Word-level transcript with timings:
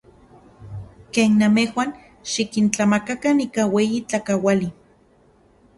Ken 1.13 1.31
namejuan, 1.41 1.89
xikintlamakakan 2.31 3.37
ika 3.45 3.63
ueyi 3.75 3.99
tlakauali. 4.09 4.69